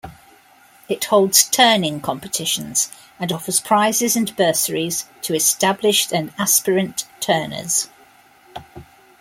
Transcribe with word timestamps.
It 0.89 1.03
holds 1.05 1.43
turning 1.43 2.01
competitions, 2.01 2.89
and 3.19 3.31
offers 3.31 3.59
prizes 3.59 4.15
and 4.15 4.35
bursaries 4.35 5.05
to 5.21 5.35
established 5.35 6.11
and 6.11 6.33
aspirant 6.39 7.05
turners. 7.19 7.87